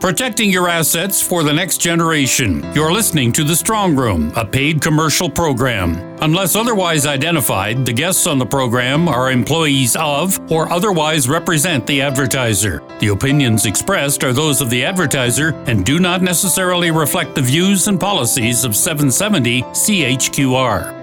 protecting 0.00 0.50
your 0.50 0.66
assets 0.66 1.20
for 1.20 1.42
the 1.42 1.52
next 1.52 1.76
generation. 1.78 2.64
You're 2.72 2.90
listening 2.90 3.32
to 3.32 3.44
The 3.44 3.54
Strong 3.54 3.96
Room, 3.96 4.32
a 4.34 4.46
paid 4.46 4.80
commercial 4.80 5.28
program. 5.28 5.98
Unless 6.22 6.56
otherwise 6.56 7.04
identified, 7.04 7.84
the 7.84 7.92
guests 7.92 8.26
on 8.26 8.38
the 8.38 8.46
program 8.46 9.08
are 9.08 9.30
employees 9.30 9.96
of 9.96 10.40
or 10.50 10.72
otherwise 10.72 11.28
represent 11.28 11.86
the 11.86 12.00
advertiser. 12.00 12.82
The 12.98 13.08
opinions 13.08 13.66
expressed 13.66 14.24
are 14.24 14.32
those 14.32 14.62
of 14.62 14.70
the 14.70 14.86
advertiser 14.86 15.50
and 15.66 15.84
do 15.84 15.98
not 15.98 16.22
necessarily 16.22 16.90
reflect 16.90 17.34
the 17.34 17.42
views 17.42 17.86
and 17.86 18.00
policies 18.00 18.64
of 18.64 18.74
770 18.74 19.62
CHQR. 19.62 20.96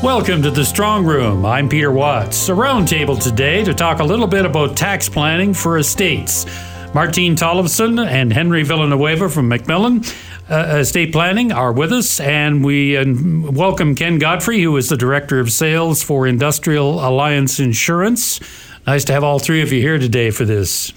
Welcome 0.00 0.42
to 0.42 0.52
the 0.52 0.64
Strong 0.64 1.06
Room. 1.06 1.44
I'm 1.44 1.68
Peter 1.68 1.90
Watts. 1.90 2.48
A 2.50 2.52
roundtable 2.52 3.20
today 3.20 3.64
to 3.64 3.74
talk 3.74 3.98
a 3.98 4.04
little 4.04 4.28
bit 4.28 4.44
about 4.44 4.76
tax 4.76 5.08
planning 5.08 5.52
for 5.52 5.78
estates. 5.78 6.46
Martine 6.94 7.36
Tollefson 7.36 8.06
and 8.06 8.32
Henry 8.32 8.62
Villanueva 8.62 9.28
from 9.28 9.48
Macmillan 9.48 10.02
uh, 10.48 10.78
Estate 10.78 11.12
Planning 11.12 11.52
are 11.52 11.72
with 11.72 11.92
us, 11.92 12.20
and 12.20 12.64
we 12.64 12.96
uh, 12.96 13.04
welcome 13.06 13.94
Ken 13.94 14.18
Godfrey, 14.18 14.62
who 14.62 14.76
is 14.76 14.88
the 14.88 14.96
Director 14.96 15.40
of 15.40 15.52
Sales 15.52 16.02
for 16.02 16.26
Industrial 16.26 17.06
Alliance 17.06 17.60
Insurance. 17.60 18.40
Nice 18.86 19.04
to 19.04 19.12
have 19.12 19.24
all 19.24 19.38
three 19.38 19.60
of 19.62 19.72
you 19.72 19.80
here 19.80 19.98
today 19.98 20.30
for 20.30 20.44
this. 20.44 20.92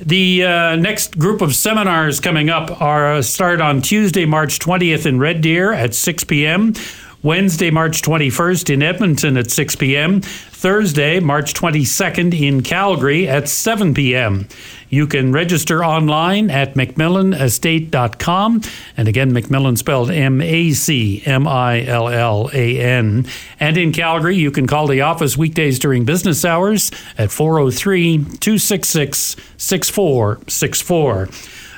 The 0.00 0.44
uh, 0.44 0.76
next 0.76 1.18
group 1.18 1.40
of 1.40 1.54
seminars 1.54 2.18
coming 2.18 2.50
up 2.50 2.82
are 2.82 3.14
uh, 3.14 3.22
start 3.22 3.60
on 3.60 3.80
Tuesday, 3.80 4.26
March 4.26 4.58
20th 4.58 5.06
in 5.06 5.20
Red 5.20 5.40
Deer 5.40 5.72
at 5.72 5.94
6 5.94 6.24
p.m. 6.24 6.74
Wednesday, 7.24 7.70
March 7.70 8.02
21st 8.02 8.74
in 8.74 8.82
Edmonton 8.82 9.38
at 9.38 9.50
6 9.50 9.76
p.m. 9.76 10.20
Thursday, 10.20 11.20
March 11.20 11.54
22nd 11.54 12.38
in 12.38 12.62
Calgary 12.62 13.26
at 13.26 13.48
7 13.48 13.94
p.m. 13.94 14.46
You 14.90 15.06
can 15.06 15.32
register 15.32 15.82
online 15.82 16.50
at 16.50 16.74
macmillanestate.com. 16.74 18.60
And 18.98 19.08
again, 19.08 19.32
Macmillan 19.32 19.76
spelled 19.76 20.10
M 20.10 20.42
A 20.42 20.72
C 20.72 21.22
M 21.24 21.48
I 21.48 21.82
L 21.86 22.10
L 22.10 22.50
A 22.52 22.78
N. 22.78 23.26
And 23.58 23.78
in 23.78 23.92
Calgary, 23.92 24.36
you 24.36 24.50
can 24.50 24.66
call 24.66 24.86
the 24.86 25.00
office 25.00 25.34
weekdays 25.34 25.78
during 25.78 26.04
business 26.04 26.44
hours 26.44 26.90
at 27.16 27.30
403 27.30 28.18
266 28.18 29.36
6464. 29.56 31.28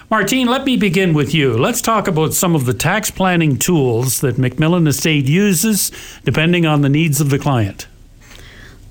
Martine, 0.09 0.47
let 0.47 0.65
me 0.65 0.77
begin 0.77 1.15
with 1.15 1.35
you. 1.35 1.59
Let's 1.59 1.83
talk 1.83 2.07
about 2.07 2.33
some 2.33 2.55
of 2.55 2.65
the 2.65 2.73
tax 2.73 3.11
planning 3.11 3.59
tools 3.59 4.21
that 4.21 4.39
Macmillan 4.39 4.87
Estate 4.87 5.27
uses 5.27 5.91
depending 6.25 6.65
on 6.65 6.83
the 6.83 6.89
needs 6.89 7.21
of 7.21 7.31
the 7.31 7.41
client. 7.41 7.89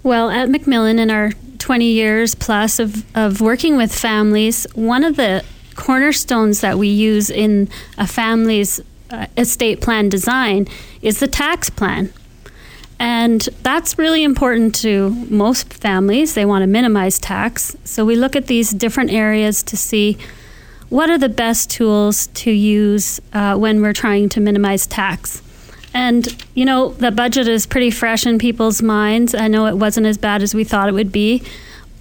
Well, 0.03 0.29
at 0.29 0.49
Macmillan, 0.49 0.99
in 0.99 1.09
our 1.09 1.31
20 1.57 1.85
years 1.85 2.35
plus 2.35 2.79
of, 2.79 3.05
of 3.15 3.39
working 3.39 3.77
with 3.77 3.95
families, 3.95 4.67
one 4.75 5.05
of 5.05 5.15
the 5.15 5.45
cornerstones 5.75 6.59
that 6.59 6.77
we 6.77 6.89
use 6.89 7.29
in 7.29 7.69
a 7.97 8.07
family's 8.07 8.81
uh, 9.09 9.27
estate 9.37 9.79
plan 9.79 10.09
design 10.09 10.67
is 11.01 11.21
the 11.21 11.27
tax 11.27 11.69
plan. 11.69 12.11
And 12.99 13.41
that's 13.63 13.97
really 13.97 14.23
important 14.23 14.75
to 14.75 15.11
most 15.29 15.73
families. 15.73 16.33
They 16.33 16.45
want 16.45 16.63
to 16.63 16.67
minimize 16.67 17.19
tax. 17.19 17.77
So 17.85 18.03
we 18.03 18.17
look 18.17 18.35
at 18.35 18.47
these 18.47 18.71
different 18.71 19.11
areas 19.11 19.63
to 19.63 19.77
see 19.77 20.17
what 20.95 21.09
are 21.09 21.17
the 21.17 21.27
best 21.27 21.69
tools 21.69 22.27
to 22.27 22.49
use 22.49 23.19
uh, 23.33 23.57
when 23.57 23.81
we're 23.81 23.91
trying 23.91 24.29
to 24.29 24.39
minimize 24.39 24.87
tax? 24.87 25.41
And, 25.93 26.25
you 26.53 26.63
know, 26.63 26.93
the 26.93 27.11
budget 27.11 27.49
is 27.49 27.65
pretty 27.65 27.91
fresh 27.91 28.25
in 28.25 28.37
people's 28.37 28.81
minds. 28.81 29.35
I 29.35 29.49
know 29.49 29.65
it 29.65 29.75
wasn't 29.75 30.07
as 30.07 30.17
bad 30.17 30.41
as 30.41 30.55
we 30.55 30.63
thought 30.63 30.87
it 30.87 30.93
would 30.93 31.11
be, 31.11 31.43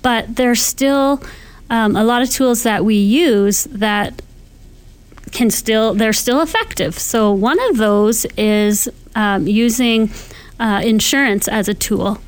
but 0.03 0.37
there's 0.37 0.63
still 0.63 1.21
um, 1.71 1.97
a 1.97 2.05
lot 2.05 2.23
of 2.23 2.31
tools 2.31 2.63
that 2.63 2.85
we 2.85 2.95
use 2.95 3.65
that 3.65 4.23
can 5.33 5.51
still, 5.51 5.95
they're 5.95 6.13
still 6.13 6.41
effective. 6.41 6.97
So 6.97 7.33
one 7.33 7.59
of 7.71 7.79
those 7.79 8.27
is 8.37 8.89
um, 9.17 9.49
using 9.49 10.13
uh, 10.61 10.83
insurance 10.85 11.49
as 11.49 11.69
a 11.69 11.75
tool. 11.75 12.21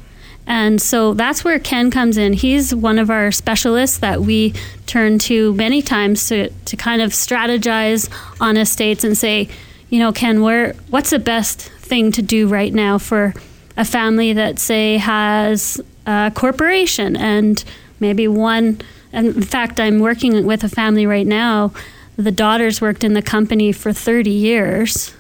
And 0.47 0.81
so 0.81 1.13
that's 1.13 1.43
where 1.45 1.59
Ken 1.59 1.91
comes 1.91 2.17
in. 2.17 2.33
He's 2.33 2.75
one 2.75 2.99
of 2.99 3.11
our 3.11 3.33
specialists 3.33 3.99
that 3.99 4.21
we 4.21 4.55
turn 4.87 5.19
to 5.21 5.53
many 5.55 5.83
times 5.83 6.29
to, 6.29 6.51
to 6.51 6.77
kind 6.77 7.03
of 7.03 7.11
strategize 7.11 8.09
on 8.41 8.57
estates 8.57 9.03
and 9.03 9.19
say, 9.19 9.49
you 9.91 9.99
know, 9.99 10.13
Ken, 10.13 10.43
where 10.43 10.75
what's 10.89 11.11
the 11.11 11.19
best 11.19 11.61
thing 11.61 12.13
to 12.13 12.23
do 12.23 12.47
right 12.47 12.73
now 12.73 12.99
for 12.99 13.35
a 13.77 13.85
family 13.85 14.33
that 14.33 14.59
say 14.59 14.99
has 14.99 15.81
a 16.07 16.33
corporation 16.35 17.17
and 17.17 17.65
maybe 18.01 18.27
one 18.27 18.81
and 19.13 19.29
in 19.29 19.43
fact 19.43 19.79
I'm 19.79 20.01
working 20.01 20.47
with 20.47 20.65
a 20.65 20.69
family 20.69 21.07
right 21.07 21.27
now. 21.27 21.73
The 22.17 22.33
daughter's 22.33 22.81
worked 22.81 23.05
in 23.05 23.13
the 23.13 23.23
company 23.23 23.73
for 23.73 23.93
30 23.93 24.31
years 24.31 25.13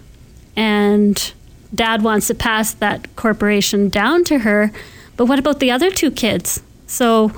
and 0.56 1.32
dad 1.74 2.02
wants 2.02 2.28
to 2.28 2.34
pass 2.34 2.72
that 2.74 3.14
corporation 3.16 3.88
down 3.88 4.24
to 4.24 4.38
her 4.40 4.72
but 5.16 5.26
what 5.26 5.38
about 5.38 5.60
the 5.60 5.70
other 5.70 5.90
two 5.90 6.10
kids? 6.10 6.62
So, 6.86 7.32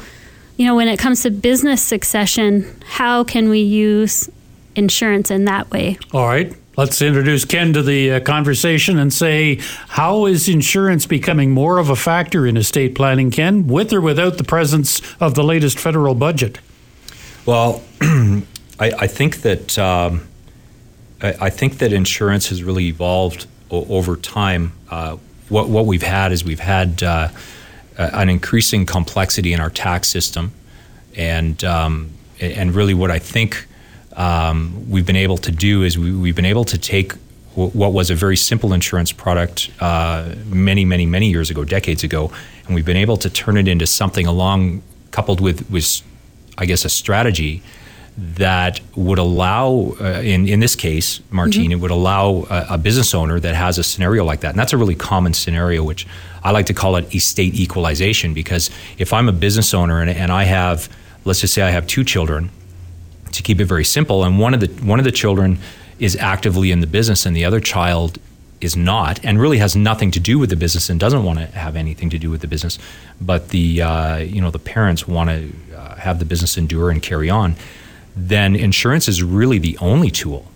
you 0.56 0.66
know, 0.66 0.74
when 0.74 0.88
it 0.88 0.98
comes 0.98 1.22
to 1.22 1.30
business 1.30 1.82
succession, 1.82 2.66
how 2.84 3.24
can 3.24 3.48
we 3.48 3.60
use 3.60 4.28
insurance 4.74 5.30
in 5.30 5.44
that 5.46 5.70
way? 5.70 5.98
All 6.12 6.26
right. 6.26 6.54
Let's 6.76 7.02
introduce 7.02 7.44
Ken 7.44 7.72
to 7.72 7.82
the 7.82 8.12
uh, 8.12 8.20
conversation 8.20 9.00
and 9.00 9.12
say, 9.12 9.58
how 9.88 10.26
is 10.26 10.48
insurance 10.48 11.06
becoming 11.06 11.50
more 11.50 11.78
of 11.78 11.90
a 11.90 11.96
factor 11.96 12.46
in 12.46 12.56
estate 12.56 12.94
planning, 12.94 13.32
Ken, 13.32 13.66
with 13.66 13.92
or 13.92 14.00
without 14.00 14.38
the 14.38 14.44
presence 14.44 15.02
of 15.20 15.34
the 15.34 15.42
latest 15.42 15.76
federal 15.76 16.14
budget? 16.14 16.60
Well, 17.46 17.82
I, 18.00 18.44
I, 18.80 19.06
think 19.08 19.38
that 19.38 19.76
um, 19.76 20.28
I, 21.20 21.34
I, 21.40 21.50
think 21.50 21.78
that 21.78 21.92
insurance 21.92 22.50
has 22.50 22.62
really 22.62 22.86
evolved 22.86 23.46
o- 23.72 23.86
over 23.86 24.14
time. 24.14 24.72
Uh, 24.88 25.16
what 25.48 25.68
what 25.68 25.86
we've 25.86 26.02
had 26.02 26.30
is 26.30 26.44
we've 26.44 26.60
had 26.60 27.02
uh, 27.02 27.28
an 27.98 28.28
increasing 28.28 28.86
complexity 28.86 29.52
in 29.52 29.60
our 29.60 29.70
tax 29.70 30.08
system, 30.08 30.52
and 31.16 31.62
um, 31.64 32.10
and 32.40 32.74
really 32.74 32.94
what 32.94 33.10
I 33.10 33.18
think 33.18 33.66
um, 34.16 34.88
we've 34.88 35.06
been 35.06 35.16
able 35.16 35.38
to 35.38 35.50
do 35.50 35.82
is 35.82 35.98
we, 35.98 36.28
have 36.28 36.36
been 36.36 36.44
able 36.44 36.64
to 36.64 36.78
take 36.78 37.12
w- 37.50 37.70
what 37.70 37.92
was 37.92 38.10
a 38.10 38.14
very 38.14 38.36
simple 38.36 38.72
insurance 38.72 39.12
product 39.12 39.70
uh, 39.80 40.34
many 40.46 40.84
many 40.84 41.06
many 41.06 41.28
years 41.28 41.50
ago, 41.50 41.64
decades 41.64 42.04
ago, 42.04 42.30
and 42.66 42.74
we've 42.74 42.86
been 42.86 42.96
able 42.96 43.16
to 43.16 43.28
turn 43.28 43.56
it 43.56 43.68
into 43.68 43.86
something 43.86 44.26
along 44.26 44.82
coupled 45.10 45.40
with 45.40 45.68
with 45.70 46.02
I 46.56 46.66
guess 46.66 46.84
a 46.84 46.88
strategy 46.88 47.62
that 48.18 48.80
would 48.96 49.18
allow, 49.18 49.94
uh, 50.00 50.20
in, 50.24 50.48
in 50.48 50.58
this 50.58 50.74
case, 50.74 51.20
Martine, 51.30 51.66
mm-hmm. 51.66 51.72
it 51.72 51.80
would 51.80 51.92
allow 51.92 52.46
a, 52.50 52.66
a, 52.70 52.78
business 52.78 53.14
owner 53.14 53.38
that 53.38 53.54
has 53.54 53.78
a 53.78 53.84
scenario 53.84 54.24
like 54.24 54.40
that. 54.40 54.50
And 54.50 54.58
that's 54.58 54.72
a 54.72 54.76
really 54.76 54.96
common 54.96 55.34
scenario, 55.34 55.84
which 55.84 56.04
I 56.42 56.50
like 56.50 56.66
to 56.66 56.74
call 56.74 56.96
it 56.96 57.14
estate 57.14 57.54
equalization, 57.54 58.34
because 58.34 58.70
if 58.98 59.12
I'm 59.12 59.28
a 59.28 59.32
business 59.32 59.72
owner 59.72 60.00
and, 60.00 60.10
and 60.10 60.32
I 60.32 60.44
have, 60.44 60.88
let's 61.24 61.40
just 61.40 61.54
say 61.54 61.62
I 61.62 61.70
have 61.70 61.86
two 61.86 62.02
children, 62.02 62.50
to 63.32 63.42
keep 63.42 63.60
it 63.60 63.66
very 63.66 63.84
simple, 63.84 64.24
and 64.24 64.38
one 64.38 64.54
of 64.54 64.60
the 64.60 64.68
one 64.84 64.98
of 64.98 65.04
the 65.04 65.12
children 65.12 65.58
is 65.98 66.16
actively 66.16 66.70
in 66.70 66.80
the 66.80 66.86
business 66.86 67.26
and 67.26 67.36
the 67.36 67.44
other 67.44 67.60
child 67.60 68.18
is 68.60 68.76
not 68.76 69.24
and 69.24 69.40
really 69.40 69.58
has 69.58 69.76
nothing 69.76 70.10
to 70.10 70.20
do 70.20 70.38
with 70.38 70.50
the 70.50 70.56
business 70.56 70.90
and 70.90 70.98
doesn't 70.98 71.24
want 71.24 71.38
to 71.38 71.46
have 71.46 71.76
anything 71.76 72.10
to 72.10 72.18
do 72.18 72.30
with 72.30 72.40
the 72.40 72.46
business 72.46 72.78
but 73.20 73.50
the 73.50 73.80
uh, 73.82 74.16
you 74.16 74.40
know 74.40 74.50
the 74.50 74.58
parents 74.58 75.06
want 75.06 75.30
to 75.30 75.76
uh, 75.76 75.94
have 75.94 76.18
the 76.18 76.24
business 76.24 76.56
endure 76.56 76.90
and 76.90 77.02
carry 77.02 77.30
on 77.30 77.54
then 78.18 78.56
insurance 78.56 79.08
is 79.08 79.22
really 79.22 79.58
the 79.58 79.78
only 79.78 80.10
tool 80.10 80.46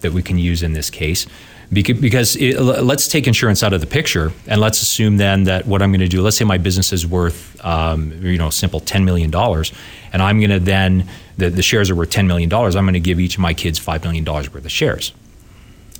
that 0.00 0.12
we 0.12 0.22
can 0.22 0.38
use 0.38 0.62
in 0.62 0.72
this 0.72 0.90
case. 0.90 1.26
Because 1.72 2.34
it, 2.34 2.58
let's 2.60 3.06
take 3.06 3.28
insurance 3.28 3.62
out 3.62 3.72
of 3.72 3.80
the 3.80 3.86
picture, 3.86 4.32
and 4.48 4.60
let's 4.60 4.82
assume 4.82 5.18
then 5.18 5.44
that 5.44 5.66
what 5.66 5.82
I'm 5.82 5.92
going 5.92 6.00
to 6.00 6.08
do. 6.08 6.20
Let's 6.20 6.36
say 6.36 6.44
my 6.44 6.58
business 6.58 6.92
is 6.92 7.06
worth, 7.06 7.64
um, 7.64 8.10
you 8.24 8.38
know, 8.38 8.50
simple 8.50 8.80
ten 8.80 9.04
million 9.04 9.30
dollars, 9.30 9.72
and 10.12 10.20
I'm 10.20 10.40
going 10.40 10.50
to 10.50 10.58
then 10.58 11.08
the, 11.36 11.48
the 11.48 11.62
shares 11.62 11.88
are 11.88 11.94
worth 11.94 12.10
ten 12.10 12.26
million 12.26 12.48
dollars. 12.48 12.74
I'm 12.74 12.84
going 12.84 12.94
to 12.94 13.00
give 13.00 13.20
each 13.20 13.34
of 13.34 13.40
my 13.40 13.54
kids 13.54 13.78
five 13.78 14.02
million 14.02 14.24
dollars 14.24 14.52
worth 14.52 14.64
of 14.64 14.72
shares. 14.72 15.12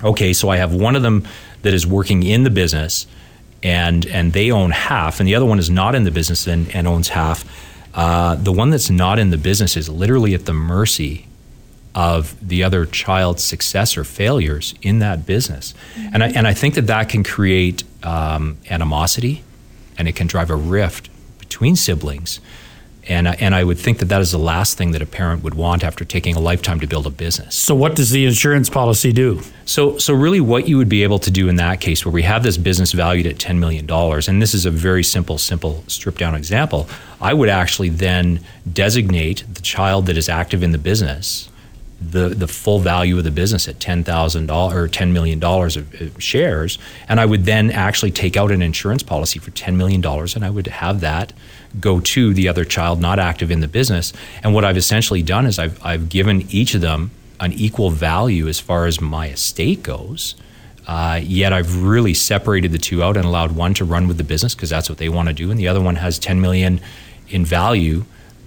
Okay, 0.03 0.33
so 0.33 0.49
I 0.49 0.57
have 0.57 0.73
one 0.73 0.97
of 0.97 1.03
them 1.03 1.25
that 1.61 1.73
is 1.73 1.87
working 1.87 2.23
in 2.23 2.43
the 2.43 2.49
business, 2.49 3.07
and 3.63 4.05
and 4.07 4.33
they 4.33 4.51
own 4.51 4.71
half, 4.71 5.21
and 5.21 5.27
the 5.27 5.35
other 5.35 5.45
one 5.45 5.57
is 5.57 5.69
not 5.69 5.95
in 5.95 6.03
the 6.03 6.11
business 6.11 6.47
and, 6.47 6.69
and 6.75 6.85
owns 6.85 7.07
half 7.07 7.45
uh, 7.93 8.35
the 8.35 8.51
one 8.51 8.69
that's 8.69 8.89
not 8.89 9.19
in 9.19 9.29
the 9.29 9.37
business 9.37 9.75
is 9.75 9.89
literally 9.89 10.33
at 10.33 10.45
the 10.45 10.53
mercy 10.53 11.27
of 11.93 12.35
the 12.47 12.63
other 12.63 12.85
child's 12.85 13.43
success 13.43 13.97
or 13.97 14.03
failures 14.03 14.73
in 14.81 14.99
that 14.99 15.25
business. 15.25 15.73
Mm-hmm. 15.95 16.09
And, 16.13 16.23
I, 16.23 16.27
and 16.29 16.47
I 16.47 16.53
think 16.53 16.75
that 16.75 16.87
that 16.87 17.09
can 17.09 17.23
create 17.23 17.83
um, 18.03 18.57
animosity 18.69 19.43
and 19.97 20.07
it 20.07 20.15
can 20.15 20.27
drive 20.27 20.49
a 20.49 20.55
rift 20.55 21.09
between 21.39 21.75
siblings 21.75 22.39
and, 23.07 23.27
and 23.27 23.55
I 23.55 23.63
would 23.63 23.79
think 23.79 23.97
that 23.99 24.05
that 24.05 24.21
is 24.21 24.31
the 24.31 24.37
last 24.37 24.77
thing 24.77 24.91
that 24.91 25.01
a 25.01 25.05
parent 25.05 25.43
would 25.43 25.55
want 25.55 25.83
after 25.83 26.05
taking 26.05 26.35
a 26.35 26.39
lifetime 26.39 26.79
to 26.81 26.87
build 26.87 27.07
a 27.07 27.09
business. 27.09 27.55
So, 27.55 27.73
what 27.73 27.95
does 27.95 28.11
the 28.11 28.25
insurance 28.25 28.69
policy 28.69 29.11
do? 29.11 29.41
So, 29.65 29.97
so 29.97 30.13
really, 30.13 30.39
what 30.39 30.67
you 30.67 30.77
would 30.77 30.89
be 30.89 31.03
able 31.03 31.19
to 31.19 31.31
do 31.31 31.49
in 31.49 31.55
that 31.55 31.81
case, 31.81 32.05
where 32.05 32.11
we 32.11 32.21
have 32.23 32.43
this 32.43 32.57
business 32.57 32.91
valued 32.91 33.25
at 33.25 33.37
$10 33.37 33.57
million, 33.57 33.89
and 33.89 34.41
this 34.41 34.53
is 34.53 34.65
a 34.65 34.71
very 34.71 35.03
simple, 35.03 35.37
simple 35.37 35.83
stripped 35.87 36.19
down 36.19 36.35
example, 36.35 36.87
I 37.19 37.33
would 37.33 37.49
actually 37.49 37.89
then 37.89 38.39
designate 38.71 39.45
the 39.51 39.61
child 39.61 40.05
that 40.05 40.17
is 40.17 40.29
active 40.29 40.61
in 40.61 40.71
the 40.71 40.77
business 40.77 41.50
the 42.01 42.29
the 42.29 42.47
full 42.47 42.79
value 42.79 43.17
of 43.17 43.23
the 43.23 43.31
business 43.31 43.67
at 43.67 43.79
ten 43.79 44.03
thousand 44.03 44.47
dollars 44.47 44.75
or 44.75 44.87
ten 44.87 45.13
million 45.13 45.39
dollars 45.39 45.77
of, 45.77 45.87
shares, 46.17 46.79
and 47.07 47.19
I 47.19 47.25
would 47.25 47.45
then 47.45 47.69
actually 47.69 48.11
take 48.11 48.35
out 48.35 48.51
an 48.51 48.61
insurance 48.61 49.03
policy 49.03 49.39
for 49.39 49.51
ten 49.51 49.77
million 49.77 50.01
dollars, 50.01 50.35
and 50.35 50.43
I 50.43 50.49
would 50.49 50.67
have 50.67 51.01
that 51.01 51.31
go 51.79 51.99
to 51.99 52.33
the 52.33 52.47
other 52.47 52.65
child 52.65 52.99
not 52.99 53.19
active 53.19 53.51
in 53.51 53.59
the 53.59 53.67
business. 53.67 54.11
And 54.43 54.53
what 54.53 54.65
I've 54.65 54.77
essentially 54.77 55.21
done 55.21 55.45
is 55.45 55.59
I've 55.59 55.83
I've 55.85 56.09
given 56.09 56.47
each 56.49 56.73
of 56.73 56.81
them 56.81 57.11
an 57.39 57.53
equal 57.53 57.91
value 57.91 58.47
as 58.47 58.59
far 58.59 58.87
as 58.87 58.99
my 58.99 59.29
estate 59.29 59.83
goes. 59.83 60.35
Uh, 60.87 61.19
yet 61.23 61.53
I've 61.53 61.83
really 61.83 62.13
separated 62.15 62.71
the 62.71 62.79
two 62.79 63.03
out 63.03 63.15
and 63.15 63.25
allowed 63.25 63.51
one 63.51 63.75
to 63.75 63.85
run 63.85 64.07
with 64.07 64.17
the 64.17 64.23
business 64.23 64.55
because 64.55 64.71
that's 64.71 64.89
what 64.89 64.97
they 64.97 65.09
want 65.09 65.27
to 65.27 65.33
do, 65.33 65.51
and 65.51 65.59
the 65.59 65.67
other 65.67 65.81
one 65.81 65.95
has 65.97 66.17
10 66.17 66.41
million 66.41 66.81
in 67.29 67.45
value, 67.45 68.03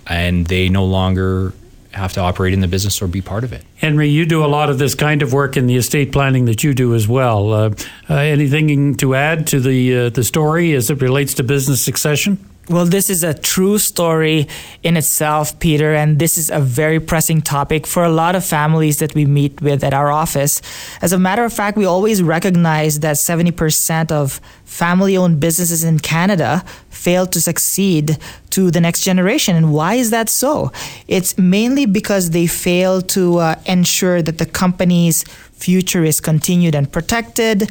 and 0.07 0.49
they 0.49 0.69
no 0.69 0.85
longer 0.85 1.53
have 1.95 2.13
to 2.15 2.21
operate 2.21 2.53
in 2.53 2.61
the 2.61 2.69
business 2.69 3.01
or 3.01 3.07
be 3.07 3.23
part 3.23 3.45
of 3.45 3.53
it. 3.53 3.65
Henry, 3.77 4.09
you 4.09 4.27
do 4.27 4.45
a 4.45 4.47
lot 4.47 4.71
of 4.71 4.79
this 4.79 4.95
kind 4.95 5.23
of 5.23 5.33
work 5.33 5.57
in 5.57 5.67
the 5.67 5.77
estate 5.77 6.13
planning 6.13 6.45
that 6.47 6.65
you 6.65 6.75
do 6.75 6.95
as 6.95 7.09
well. 7.09 7.53
Uh, 7.53 7.71
uh, 8.11 8.15
anything 8.15 8.95
to 8.97 9.15
add 9.15 9.47
to 9.49 9.61
the 9.61 9.97
uh, 9.97 10.11
the 10.11 10.25
story 10.25 10.75
as 10.75 10.91
it 10.91 11.01
relates 11.01 11.35
to 11.35 11.43
business 11.43 11.81
succession? 11.81 12.39
Well, 12.69 12.87
this 12.87 13.11
is 13.11 13.23
a 13.23 13.35
true 13.35 13.77
story 13.77 14.49
in 14.83 14.97
itself, 14.97 15.59
Peter, 15.59 15.95
and 15.95 16.19
this 16.19 16.39
is 16.39 16.49
a 16.49 16.61
very 16.61 16.99
pressing 16.99 17.43
topic 17.43 17.87
for 17.87 18.05
a 18.05 18.09
lot 18.09 18.35
of 18.35 18.43
families 18.43 19.01
that 19.01 19.15
we 19.15 19.27
meet 19.27 19.61
with 19.61 19.85
at 19.85 19.93
our 19.93 20.11
office. 20.11 20.63
As 21.03 21.13
a 21.13 21.19
matter 21.19 21.45
of 21.45 21.53
fact, 21.53 21.77
we 21.77 21.85
always 21.85 22.23
recognize 22.23 23.01
that 23.01 23.17
70% 23.17 24.11
of 24.11 24.41
family 24.65 25.15
owned 25.15 25.41
businesses 25.41 25.85
in 25.85 25.99
Canada 25.99 26.65
fail 27.05 27.27
to 27.27 27.41
succeed 27.41 28.19
to 28.51 28.71
the 28.71 28.81
next 28.81 29.03
generation. 29.03 29.55
And 29.57 29.73
why 29.73 29.95
is 29.95 30.09
that 30.11 30.29
so? 30.31 30.73
It's 31.07 31.37
mainly 31.37 31.87
because 31.87 32.31
they 32.31 32.47
fail 32.47 33.03
to 33.17 33.39
uh, 33.39 33.55
ensure 33.67 34.23
that 34.23 34.39
the 34.39 34.47
company's 34.47 35.25
future 35.53 36.05
is 36.05 36.21
continued 36.21 36.75
and 36.75 36.91
protected 36.91 37.71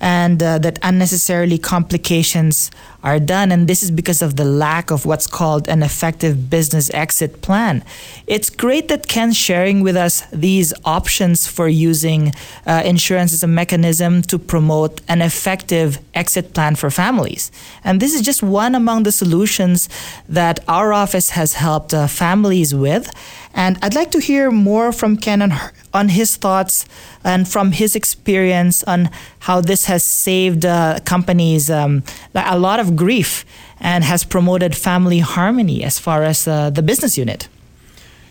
and 0.00 0.42
uh, 0.42 0.58
that 0.58 0.78
unnecessarily 0.82 1.58
complications 1.58 2.70
are 3.02 3.18
done. 3.18 3.52
And 3.52 3.68
this 3.68 3.82
is 3.82 3.90
because 3.90 4.22
of 4.22 4.36
the 4.36 4.44
lack 4.44 4.90
of 4.90 5.06
what's 5.06 5.26
called 5.26 5.68
an 5.68 5.82
effective 5.82 6.50
business 6.50 6.90
exit 6.92 7.42
plan. 7.42 7.82
It's 8.26 8.50
great 8.50 8.88
that 8.88 9.08
Ken's 9.08 9.36
sharing 9.36 9.80
with 9.80 9.96
us 9.96 10.22
these 10.32 10.72
options 10.84 11.46
for 11.46 11.68
using 11.68 12.32
uh, 12.66 12.82
insurance 12.84 13.32
as 13.32 13.42
a 13.42 13.46
mechanism 13.46 14.22
to 14.22 14.38
promote 14.38 15.00
an 15.08 15.22
effective 15.22 15.98
exit 16.14 16.54
plan 16.54 16.76
for 16.76 16.90
families. 16.90 17.50
And 17.84 18.00
this 18.00 18.14
is 18.14 18.22
just 18.22 18.42
one 18.42 18.74
among 18.74 19.04
the 19.04 19.12
solutions 19.12 19.88
that 20.28 20.60
our 20.68 20.92
office 20.92 21.30
has 21.30 21.54
helped 21.54 21.94
uh, 21.94 22.06
families 22.06 22.74
with. 22.74 23.10
And 23.54 23.78
I'd 23.82 23.94
like 23.94 24.10
to 24.12 24.20
hear 24.20 24.50
more 24.50 24.92
from 24.92 25.16
Ken 25.16 25.42
on, 25.42 25.52
on 25.92 26.08
his 26.10 26.36
thoughts 26.36 26.86
and 27.24 27.48
from 27.48 27.72
his 27.72 27.96
experience 27.96 28.82
on 28.84 29.10
how 29.40 29.60
this 29.60 29.86
has 29.86 30.02
saved 30.02 30.64
uh, 30.64 31.00
companies 31.04 31.70
um, 31.70 32.02
a 32.34 32.58
lot 32.58 32.80
of 32.80 32.96
grief 32.96 33.44
and 33.80 34.04
has 34.04 34.24
promoted 34.24 34.76
family 34.76 35.20
harmony 35.20 35.82
as 35.82 35.98
far 35.98 36.22
as 36.22 36.46
uh, 36.46 36.70
the 36.70 36.82
business 36.82 37.16
unit. 37.18 37.48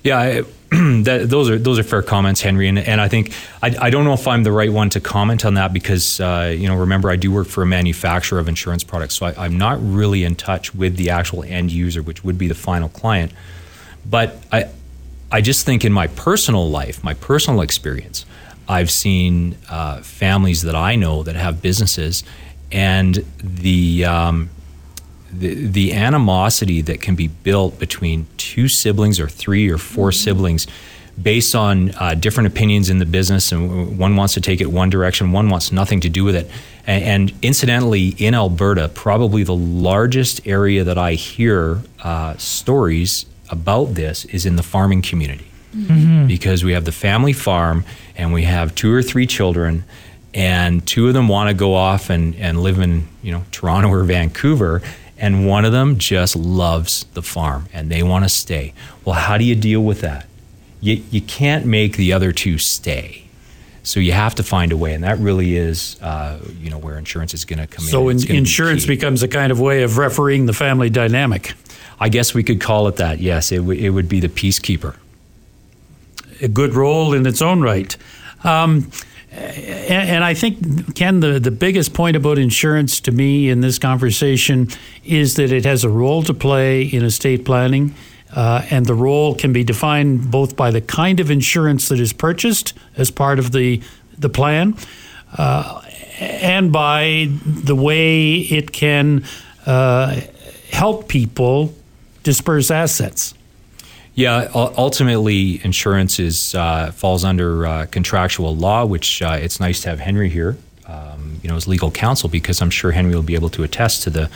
Yeah, 0.04 0.18
I, 0.18 0.44
that, 0.72 1.26
those 1.30 1.50
are 1.50 1.58
those 1.58 1.80
are 1.80 1.84
fair 1.84 2.02
comments, 2.02 2.42
Henry, 2.42 2.68
and, 2.68 2.78
and 2.78 3.02
I 3.02 3.08
think 3.08 3.34
I, 3.62 3.76
I, 3.82 3.90
don't 3.90 4.06
know 4.06 4.14
if 4.14 4.28
I'm 4.28 4.44
the 4.44 4.52
right 4.52 4.72
one 4.72 4.90
to 4.92 5.02
comment 5.02 5.44
on 5.44 5.56
that 5.56 5.74
because 5.74 6.22
uh, 6.22 6.56
you 6.56 6.68
know 6.68 6.76
remember 6.76 7.10
I 7.10 7.16
do 7.16 7.32
work 7.32 7.48
for 7.48 7.64
a 7.64 7.66
manufacturer 7.66 8.40
of 8.40 8.48
insurance 8.48 8.84
products, 8.84 9.16
so 9.16 9.26
I, 9.26 9.46
am 9.46 9.58
not 9.58 9.80
really 9.82 10.24
in 10.24 10.36
touch 10.36 10.74
with 10.76 10.96
the 10.96 11.10
actual 11.10 11.44
end 11.44 11.72
user, 11.72 12.02
which 12.02 12.24
would 12.24 12.38
be 12.38 12.48
the 12.48 12.56
final 12.56 12.88
client. 12.90 13.32
But 14.06 14.42
I 14.52 14.70
I 15.32 15.42
just 15.42 15.66
think 15.66 15.86
in 15.86 15.94
my 15.94 16.08
personal 16.08 16.70
life, 16.70 17.04
my 17.04 17.14
personal 17.14 17.62
experience, 17.62 18.26
I've 18.68 18.92
seen 18.92 19.58
uh, 19.70 20.02
families 20.02 20.62
that 20.64 20.76
I 20.76 20.96
know 20.96 21.24
that 21.24 21.36
have 21.36 21.62
businesses, 21.62 22.24
and 22.72 23.26
the, 23.44 24.06
um, 24.06 24.50
the 25.32 25.68
the 25.68 25.94
animosity 25.94 26.82
that 26.82 27.02
can 27.02 27.16
be 27.16 27.28
built 27.28 27.80
between 27.80 28.28
two 28.38 28.68
siblings 28.68 29.20
or 29.20 29.28
three 29.28 29.70
or 29.70 29.78
4 29.78 30.10
mm-hmm. 30.10 30.16
siblings, 30.16 30.68
based 31.22 31.56
on 31.56 31.92
uh, 31.96 32.14
different 32.14 32.48
opinions 32.48 32.90
in 32.90 33.00
the 33.00 33.06
business, 33.06 33.52
and 33.52 33.98
one 33.98 34.16
wants 34.16 34.34
to 34.36 34.42
take 34.42 34.62
it 34.62 34.68
one 34.68 34.90
direction, 34.90 35.32
one 35.32 35.50
wants 35.50 35.72
nothing 35.72 36.00
to 36.02 36.10
do 36.10 36.24
with 36.24 36.36
it. 36.36 36.50
And, 36.88 37.04
and 37.04 37.34
incidentally, 37.42 38.10
in 38.18 38.34
Alberta, 38.34 38.90
probably 38.90 39.44
the 39.44 39.56
largest 39.56 40.46
area 40.48 40.84
that 40.84 40.98
I 40.98 41.14
hear 41.14 41.82
uh, 42.04 42.38
stories 42.38 43.26
about 43.50 43.96
this 43.96 44.26
is 44.26 44.46
in 44.46 44.56
the 44.56 44.64
farming 44.64 45.02
community. 45.02 45.46
Mm-hmm. 45.76 46.26
Because 46.26 46.64
we 46.64 46.72
have 46.72 46.86
the 46.86 46.92
family 46.92 47.34
farm 47.34 47.86
and 48.18 48.34
we 48.34 48.44
have 48.44 48.74
two 48.74 48.92
or 48.92 49.04
three 49.04 49.28
children, 49.28 49.84
and 50.34 50.86
two 50.86 51.08
of 51.08 51.14
them 51.14 51.28
want 51.28 51.50
to 51.50 51.54
go 51.54 51.76
off 51.76 52.10
and, 52.10 52.36
and 52.36 52.62
live 52.62 52.80
in 52.80 53.08
you 53.22 53.32
know 53.32 53.44
Toronto 53.52 53.90
or 53.90 54.04
Vancouver, 54.04 54.82
and 55.18 55.48
one 55.48 55.66
of 55.66 55.72
them 55.72 56.00
just 56.00 56.36
loves 56.36 57.04
the 57.14 57.22
farm 57.22 57.68
and 57.72 57.92
they 57.92 58.02
want 58.02 58.26
to 58.26 58.30
stay. 58.30 58.74
Well, 59.06 59.16
how 59.16 59.38
do 59.38 59.44
you 59.44 59.56
deal 59.56 59.82
with 59.82 60.02
that? 60.02 60.26
You, 60.82 61.04
you 61.12 61.22
can't 61.22 61.66
make 61.66 61.98
the 61.98 62.14
other 62.14 62.32
two 62.32 62.58
stay. 62.58 63.26
So 63.84 64.00
you 64.00 64.12
have 64.12 64.36
to 64.36 64.44
find 64.44 64.72
a 64.72 64.78
way, 64.78 64.94
and 64.94 65.04
that 65.04 65.18
really 65.20 65.56
is, 65.56 66.00
uh, 66.02 66.40
you 66.60 66.70
know, 66.70 66.78
where 66.78 66.98
insurance 66.98 67.34
is 67.34 67.46
going 67.46 67.60
to 67.60 67.68
come 67.68 67.86
so 67.86 68.10
in. 68.10 68.20
So 68.20 68.34
insurance 68.34 68.86
be 68.86 68.96
becomes 68.96 69.24
a 69.24 69.28
kind 69.28 69.52
of 69.52 69.60
way 69.60 69.84
of 69.84 69.98
refereeing 69.98 70.46
the 70.46 70.54
family 70.54 70.90
dynamic. 70.90 71.54
I 72.00 72.10
guess 72.10 72.34
we 72.34 72.44
could 72.44 72.62
call 72.62 72.88
it 72.88 72.96
that. 72.98 73.20
Yes, 73.20 73.52
it, 73.52 73.58
w- 73.58 73.80
it 73.80 73.90
would 73.90 74.08
be 74.08 74.20
the 74.20 74.30
peacekeeper. 74.30 74.96
A 76.42 76.48
good 76.48 76.74
role 76.74 77.14
in 77.14 77.26
its 77.26 77.42
own 77.42 77.62
right. 77.62 77.96
Um, 78.44 78.92
and, 79.32 80.24
I 80.24 80.34
think, 80.34 80.96
Ken, 80.96 81.20
the, 81.20 81.40
the 81.40 81.52
biggest 81.52 81.94
point 81.94 82.16
about 82.16 82.38
insurance 82.38 83.00
to 83.02 83.12
me 83.12 83.50
in 83.50 83.62
this 83.62 83.78
conversation 83.78 84.70
is 85.06 85.36
that 85.36 85.52
it 85.52 85.66
has 85.66 85.84
a 85.84 85.90
role 85.90 86.24
to 86.24 86.34
play 86.34 86.84
in 86.84 87.04
estate 87.04 87.46
planning. 87.46 87.94
Uh, 88.34 88.66
and 88.70 88.86
the 88.86 88.94
role 88.94 89.36
can 89.36 89.52
be 89.54 89.64
defined 89.64 90.32
both 90.32 90.56
by 90.56 90.72
the 90.72 90.82
kind 90.82 91.20
of 91.20 91.30
insurance 91.30 91.90
that 91.90 92.00
is 92.00 92.14
purchased 92.14 92.74
as 92.96 93.12
part 93.12 93.40
of 93.40 93.52
the, 93.52 93.82
the 94.18 94.30
plan 94.30 94.76
uh, 95.38 95.82
and 96.20 96.72
by 96.72 97.30
the 97.46 97.76
way 97.76 98.36
it 98.36 98.72
can 98.72 99.24
uh, 99.66 100.20
help 100.72 101.08
people 101.08 101.74
disperse 102.30 102.70
assets. 102.70 103.34
Yeah, 104.14 104.50
ultimately, 104.54 105.60
insurance 105.64 106.20
is 106.20 106.54
uh, 106.54 106.92
falls 106.92 107.24
under 107.24 107.66
uh, 107.66 107.86
contractual 107.88 108.56
law, 108.56 108.86
which 108.86 109.24
uh, 109.24 109.40
it's 109.42 109.60
nice 109.60 109.82
to 109.82 109.90
have 109.90 110.00
Henry 110.00 110.30
here, 110.30 110.56
um, 110.86 111.40
you 111.42 111.50
know, 111.50 111.56
as 111.56 111.68
legal 111.68 111.90
counsel, 111.90 112.30
because 112.30 112.62
I'm 112.62 112.70
sure 112.70 112.92
Henry 112.92 113.16
will 113.16 113.24
be 113.24 113.34
able 113.34 113.50
to 113.50 113.64
attest 113.64 114.04
to 114.04 114.12
the 114.12 114.30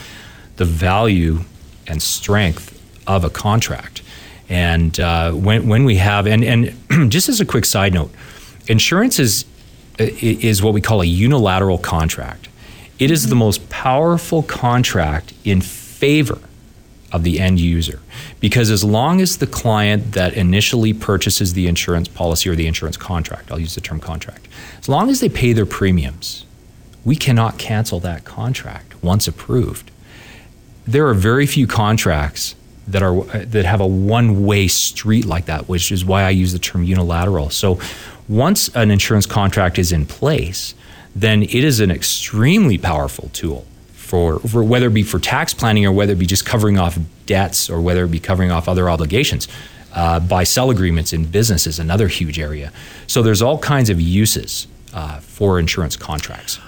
the 0.56 0.66
value 0.66 1.42
and 1.86 2.02
strength 2.02 2.82
of 3.06 3.24
a 3.24 3.30
contract. 3.30 4.02
And 4.50 5.00
uh, 5.00 5.34
when 5.34 5.68
when 5.68 5.86
we 5.86 5.98
have 5.98 6.26
and 6.26 6.44
and 6.44 7.12
just 7.12 7.30
as 7.30 7.40
a 7.40 7.46
quick 7.46 7.66
side 7.66 7.94
note, 7.94 8.12
insurance 8.68 9.20
is 9.20 9.46
is 10.00 10.64
what 10.64 10.74
we 10.74 10.82
call 10.82 11.02
a 11.02 11.06
unilateral 11.28 11.78
contract. 11.78 12.48
It 12.98 13.12
is 13.12 13.28
the 13.28 13.36
most 13.36 13.70
powerful 13.70 14.42
contract 14.42 15.34
in 15.44 15.62
favor 15.62 16.40
of 17.14 17.24
the 17.24 17.40
end 17.40 17.60
user. 17.60 18.02
Because 18.40 18.72
as 18.72 18.84
long 18.84 19.22
as 19.22 19.38
the 19.38 19.48
client 19.48 20.14
that 20.14 20.34
initially 20.34 20.94
purchases 20.94 21.54
the 21.54 21.68
insurance 21.68 22.08
policy 22.08 22.50
or 22.50 22.56
the 22.56 22.68
insurance 22.68 22.98
contract, 22.98 23.52
I'll 23.52 23.60
use 23.60 23.76
the 23.76 23.82
term 23.82 24.00
contract, 24.00 24.48
as 24.80 24.90
long 24.90 25.10
as 25.10 25.20
they 25.20 25.30
pay 25.30 25.54
their 25.54 25.68
premiums, 25.68 26.46
we 27.06 27.16
cannot 27.16 27.58
cancel 27.58 28.00
that 28.02 28.26
contract 28.26 29.02
once 29.04 29.28
approved. 29.28 29.92
There 30.86 31.08
are 31.08 31.14
very 31.14 31.46
few 31.46 31.68
contracts 31.68 32.56
that 32.88 33.02
are 33.02 33.22
that 33.24 33.64
have 33.66 33.80
a 33.80 33.88
one-way 33.88 34.68
street 34.68 35.26
like 35.26 35.46
that, 35.46 35.70
which 35.70 35.92
is 35.92 36.04
why 36.04 36.24
I 36.24 36.32
use 36.32 36.52
the 36.52 36.60
term 36.60 36.84
unilateral. 36.84 37.50
So 37.50 37.80
once 38.28 38.70
an 38.76 38.92
insurance 38.92 39.26
contract 39.26 39.80
is 39.80 39.92
in 39.92 40.06
place, 40.06 40.74
then 41.16 41.44
it 41.44 41.64
is 41.64 41.80
an 41.80 41.92
extremely 41.92 42.78
powerful 42.78 43.30
tool 43.32 43.66
for, 44.04 44.40
for 44.40 44.64
whether 44.64 44.88
it 44.88 44.94
be 44.94 45.04
for 45.04 45.20
tax 45.20 45.54
planning 45.54 45.86
or 45.86 45.92
whether 45.92 46.14
it 46.14 46.20
be 46.20 46.26
just 46.26 46.46
covering 46.46 46.78
off 46.78 47.00
debts 47.26 47.70
or 47.70 47.82
whether 47.82 48.04
it 48.06 48.12
be 48.12 48.20
covering 48.20 48.52
off 48.52 48.68
other 48.68 48.90
obligations. 48.90 49.48
Uh, 49.94 50.20
buy 50.20 50.44
sell 50.44 50.70
agreements 50.70 51.14
in 51.14 51.26
business 51.26 51.66
is 51.68 51.80
another 51.80 52.08
huge 52.08 52.40
area. 52.40 52.72
So 53.08 53.22
there's 53.22 53.42
all 53.42 53.58
kinds 53.60 53.90
of 53.90 54.02
uses 54.02 54.68
uh, 54.94 55.20
for 55.20 55.60
insurance 55.60 55.96
contracts. 55.96 56.60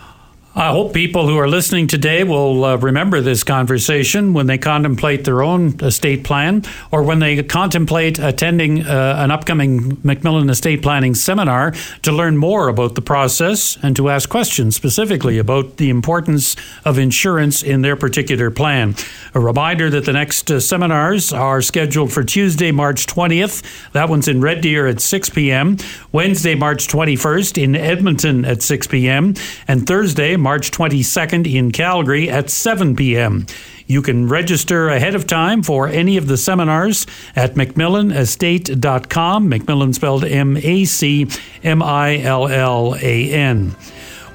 I 0.57 0.71
hope 0.71 0.93
people 0.93 1.27
who 1.27 1.35
are 1.37 1.49
listening 1.49 1.87
today 1.87 2.23
will 2.23 2.63
uh, 2.63 2.77
remember 2.77 3.19
this 3.19 3.43
conversation 3.43 4.31
when 4.31 4.47
they 4.47 4.57
contemplate 4.57 5.25
their 5.25 5.43
own 5.43 5.77
estate 5.81 6.23
plan 6.23 6.63
or 6.91 7.03
when 7.03 7.19
they 7.19 7.43
contemplate 7.43 8.19
attending 8.19 8.85
uh, 8.85 9.15
an 9.17 9.31
upcoming 9.31 9.97
Macmillan 10.01 10.49
estate 10.49 10.81
planning 10.81 11.13
seminar 11.13 11.73
to 12.03 12.11
learn 12.13 12.37
more 12.37 12.69
about 12.69 12.95
the 12.95 13.01
process 13.01 13.77
and 13.83 13.97
to 13.97 14.07
ask 14.07 14.29
questions 14.29 14.77
specifically 14.77 15.39
about 15.39 15.75
the 15.75 15.89
importance 15.89 16.55
of 16.85 16.97
insurance 16.97 17.61
in 17.61 17.81
their 17.81 17.97
particular 17.97 18.49
plan. 18.49 18.95
A 19.33 19.41
reminder 19.41 19.89
that 19.89 20.05
the 20.05 20.13
next 20.13 20.49
uh, 20.49 20.61
seminars 20.61 21.33
are 21.33 21.61
scheduled 21.61 22.13
for 22.13 22.23
Tuesday, 22.23 22.71
March 22.71 23.07
20th. 23.07 23.91
That 23.91 24.07
one's 24.07 24.29
in 24.29 24.39
Red 24.39 24.61
Deer 24.61 24.87
at 24.87 25.01
6 25.01 25.31
p.m., 25.31 25.75
Wednesday, 26.13 26.55
March 26.55 26.87
21st 26.87 27.61
in 27.61 27.75
Edmonton 27.75 28.45
at 28.45 28.61
6 28.61 28.87
p.m., 28.87 29.33
and 29.67 29.85
Thursday, 29.85 30.37
March 30.45 30.69
22nd 30.69 31.51
in 31.51 31.71
Calgary 31.71 32.29
at 32.29 32.51
7 32.51 32.95
p.m. 32.95 33.47
You 33.87 34.03
can 34.03 34.29
register 34.29 34.89
ahead 34.89 35.15
of 35.15 35.25
time 35.25 35.63
for 35.63 35.87
any 35.87 36.17
of 36.17 36.27
the 36.27 36.37
seminars 36.37 37.07
at 37.35 37.55
macmillanestate.com. 37.55 39.49
Macmillan 39.49 39.93
spelled 39.93 40.23
M 40.23 40.55
A 40.57 40.85
C 40.85 41.27
M 41.63 41.81
I 41.81 42.19
L 42.19 42.47
L 42.47 42.95
A 43.01 43.33
N. 43.33 43.71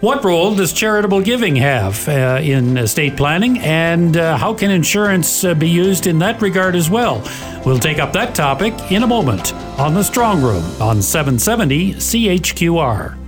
What 0.00 0.24
role 0.24 0.56
does 0.56 0.72
charitable 0.72 1.20
giving 1.20 1.54
have 1.54 2.08
uh, 2.08 2.40
in 2.42 2.76
estate 2.76 3.16
planning, 3.16 3.60
and 3.60 4.16
uh, 4.16 4.36
how 4.36 4.52
can 4.52 4.72
insurance 4.72 5.44
uh, 5.44 5.54
be 5.54 5.68
used 5.68 6.08
in 6.08 6.18
that 6.18 6.42
regard 6.42 6.74
as 6.74 6.90
well? 6.90 7.22
We'll 7.64 7.78
take 7.78 8.00
up 8.00 8.12
that 8.14 8.34
topic 8.34 8.74
in 8.90 9.04
a 9.04 9.06
moment 9.06 9.54
on 9.78 9.94
The 9.94 10.02
Strong 10.02 10.42
Room 10.42 10.64
on 10.82 11.02
770 11.02 11.94
CHQR. 11.94 13.19